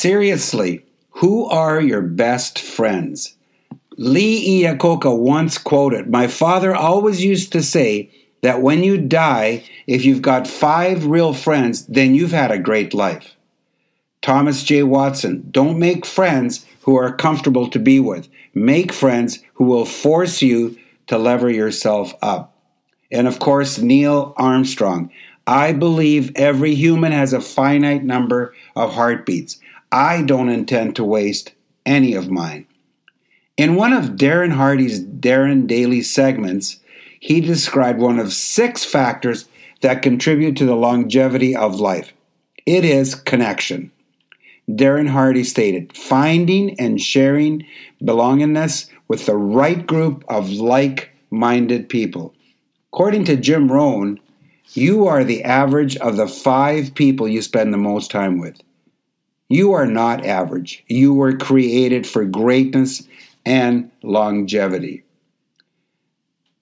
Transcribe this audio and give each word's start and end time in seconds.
Seriously, 0.00 0.84
who 1.10 1.46
are 1.46 1.80
your 1.80 2.02
best 2.02 2.60
friends? 2.60 3.34
Lee 3.96 4.62
Iacocca 4.62 5.18
once 5.18 5.58
quoted, 5.58 6.08
My 6.08 6.28
father 6.28 6.72
always 6.72 7.24
used 7.24 7.50
to 7.50 7.64
say 7.64 8.08
that 8.42 8.62
when 8.62 8.84
you 8.84 8.96
die, 8.96 9.64
if 9.88 10.04
you've 10.04 10.22
got 10.22 10.46
five 10.46 11.04
real 11.06 11.32
friends, 11.32 11.84
then 11.86 12.14
you've 12.14 12.30
had 12.30 12.52
a 12.52 12.60
great 12.60 12.94
life. 12.94 13.34
Thomas 14.22 14.62
J. 14.62 14.84
Watson, 14.84 15.48
don't 15.50 15.80
make 15.80 16.06
friends 16.06 16.64
who 16.82 16.94
are 16.94 17.16
comfortable 17.16 17.68
to 17.68 17.80
be 17.80 17.98
with. 17.98 18.28
Make 18.54 18.92
friends 18.92 19.40
who 19.54 19.64
will 19.64 19.84
force 19.84 20.40
you 20.40 20.78
to 21.08 21.18
lever 21.18 21.50
yourself 21.50 22.14
up. 22.22 22.54
And 23.10 23.26
of 23.26 23.40
course, 23.40 23.78
Neil 23.78 24.32
Armstrong, 24.36 25.10
I 25.48 25.72
believe 25.72 26.30
every 26.36 26.74
human 26.74 27.10
has 27.12 27.32
a 27.32 27.40
finite 27.40 28.04
number 28.04 28.54
of 28.76 28.92
heartbeats. 28.92 29.58
I 29.90 30.20
don't 30.20 30.50
intend 30.50 30.94
to 30.96 31.04
waste 31.04 31.52
any 31.86 32.12
of 32.12 32.30
mine. 32.30 32.66
In 33.56 33.74
one 33.74 33.94
of 33.94 34.10
Darren 34.10 34.52
Hardy's 34.52 35.02
Darren 35.02 35.66
Daily 35.66 36.02
segments, 36.02 36.80
he 37.18 37.40
described 37.40 37.98
one 37.98 38.18
of 38.18 38.34
six 38.34 38.84
factors 38.84 39.48
that 39.80 40.02
contribute 40.02 40.54
to 40.58 40.66
the 40.66 40.76
longevity 40.76 41.56
of 41.56 41.80
life. 41.80 42.12
It 42.66 42.84
is 42.84 43.14
connection. 43.14 43.90
Darren 44.68 45.08
Hardy 45.08 45.44
stated, 45.44 45.96
finding 45.96 46.78
and 46.78 47.00
sharing 47.00 47.64
belongingness 48.02 48.90
with 49.08 49.24
the 49.24 49.36
right 49.36 49.86
group 49.86 50.26
of 50.28 50.50
like 50.50 51.08
minded 51.30 51.88
people. 51.88 52.34
According 52.92 53.24
to 53.24 53.36
Jim 53.36 53.72
Rohn, 53.72 54.20
you 54.74 55.06
are 55.06 55.24
the 55.24 55.44
average 55.44 55.96
of 55.96 56.16
the 56.16 56.28
five 56.28 56.94
people 56.94 57.26
you 57.26 57.42
spend 57.42 57.72
the 57.72 57.78
most 57.78 58.10
time 58.10 58.38
with. 58.38 58.60
You 59.48 59.72
are 59.72 59.86
not 59.86 60.26
average. 60.26 60.84
You 60.88 61.14
were 61.14 61.36
created 61.36 62.06
for 62.06 62.24
greatness 62.24 63.06
and 63.46 63.90
longevity. 64.02 65.04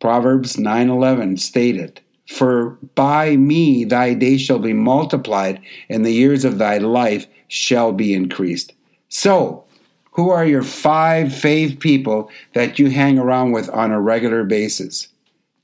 Proverbs 0.00 0.56
9:11 0.56 1.36
stated, 1.36 2.00
"For 2.26 2.78
by 2.94 3.36
me 3.36 3.82
thy 3.84 4.14
days 4.14 4.42
shall 4.42 4.60
be 4.60 4.72
multiplied, 4.72 5.60
and 5.90 6.04
the 6.04 6.12
years 6.12 6.44
of 6.44 6.58
thy 6.58 6.78
life 6.78 7.26
shall 7.48 7.92
be 7.92 8.14
increased." 8.14 8.74
So, 9.08 9.64
who 10.12 10.30
are 10.30 10.46
your 10.46 10.62
five 10.62 11.28
fave 11.28 11.80
people 11.80 12.30
that 12.52 12.78
you 12.78 12.90
hang 12.90 13.18
around 13.18 13.52
with 13.52 13.68
on 13.70 13.90
a 13.90 14.00
regular 14.00 14.44
basis? 14.44 15.08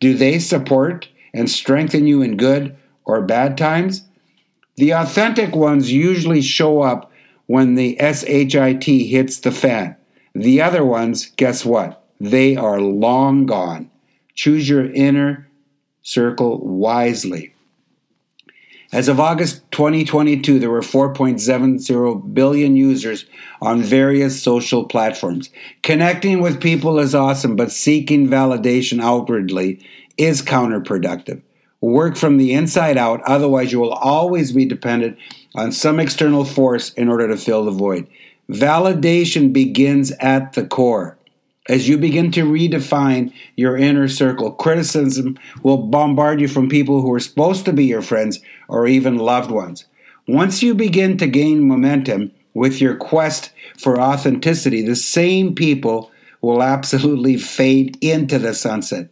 Do 0.00 0.14
they 0.14 0.40
support 0.40 1.06
and 1.34 1.50
strengthen 1.50 2.06
you 2.06 2.22
in 2.22 2.38
good 2.38 2.74
or 3.04 3.20
bad 3.20 3.58
times? 3.58 4.06
The 4.76 4.92
authentic 4.92 5.54
ones 5.54 5.92
usually 5.92 6.40
show 6.40 6.80
up 6.80 7.12
when 7.46 7.74
the 7.74 7.96
SHIT 8.00 8.84
hits 8.84 9.40
the 9.40 9.52
fan. 9.52 9.96
The 10.34 10.62
other 10.62 10.84
ones, 10.84 11.26
guess 11.36 11.64
what? 11.64 12.04
They 12.18 12.56
are 12.56 12.80
long 12.80 13.46
gone. 13.46 13.90
Choose 14.34 14.68
your 14.68 14.90
inner 14.90 15.48
circle 16.02 16.58
wisely. 16.66 17.54
As 18.92 19.08
of 19.08 19.18
August 19.18 19.68
2022, 19.72 20.60
there 20.60 20.70
were 20.70 20.80
4.70 20.80 22.32
billion 22.32 22.76
users 22.76 23.26
on 23.60 23.82
various 23.82 24.40
social 24.40 24.84
platforms. 24.84 25.50
Connecting 25.82 26.40
with 26.40 26.60
people 26.60 27.00
is 27.00 27.12
awesome, 27.12 27.56
but 27.56 27.72
seeking 27.72 28.28
validation 28.28 29.02
outwardly 29.02 29.84
is 30.16 30.42
counterproductive. 30.42 31.42
Work 31.80 32.16
from 32.16 32.38
the 32.38 32.54
inside 32.54 32.96
out, 32.96 33.20
otherwise, 33.22 33.70
you 33.70 33.78
will 33.78 33.92
always 33.92 34.52
be 34.52 34.64
dependent 34.64 35.18
on 35.54 35.70
some 35.70 36.00
external 36.00 36.44
force 36.44 36.92
in 36.94 37.08
order 37.08 37.28
to 37.28 37.36
fill 37.36 37.64
the 37.64 37.70
void. 37.70 38.06
Validation 38.48 39.52
begins 39.52 40.10
at 40.12 40.54
the 40.54 40.66
core. 40.66 41.18
As 41.68 41.88
you 41.88 41.96
begin 41.96 42.30
to 42.32 42.44
redefine 42.44 43.32
your 43.56 43.76
inner 43.76 44.08
circle, 44.08 44.50
criticism 44.50 45.38
will 45.62 45.78
bombard 45.78 46.40
you 46.40 46.48
from 46.48 46.68
people 46.68 47.00
who 47.00 47.12
are 47.12 47.20
supposed 47.20 47.64
to 47.64 47.72
be 47.72 47.86
your 47.86 48.02
friends 48.02 48.40
or 48.68 48.86
even 48.86 49.16
loved 49.16 49.50
ones. 49.50 49.86
Once 50.28 50.62
you 50.62 50.74
begin 50.74 51.16
to 51.18 51.26
gain 51.26 51.66
momentum 51.66 52.32
with 52.52 52.80
your 52.80 52.96
quest 52.96 53.50
for 53.78 54.00
authenticity, 54.00 54.82
the 54.82 54.96
same 54.96 55.54
people 55.54 56.10
will 56.42 56.62
absolutely 56.62 57.38
fade 57.38 57.96
into 58.02 58.38
the 58.38 58.54
sunset. 58.54 59.08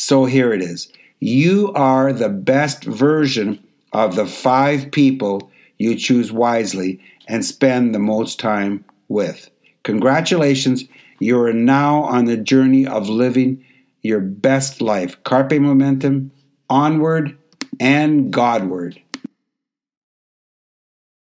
So 0.00 0.26
here 0.26 0.52
it 0.52 0.62
is. 0.62 0.92
You 1.18 1.72
are 1.74 2.12
the 2.12 2.28
best 2.28 2.84
version 2.84 3.58
of 3.92 4.14
the 4.14 4.26
five 4.26 4.92
people 4.92 5.50
you 5.76 5.96
choose 5.96 6.30
wisely 6.30 7.00
and 7.26 7.44
spend 7.44 7.92
the 7.92 7.98
most 7.98 8.38
time 8.38 8.84
with. 9.08 9.50
Congratulations, 9.82 10.84
you 11.18 11.40
are 11.40 11.52
now 11.52 12.04
on 12.04 12.26
the 12.26 12.36
journey 12.36 12.86
of 12.86 13.08
living 13.08 13.64
your 14.02 14.20
best 14.20 14.80
life. 14.80 15.20
Carpe 15.24 15.58
momentum, 15.58 16.30
onward 16.70 17.36
and 17.80 18.32
Godward. 18.32 19.02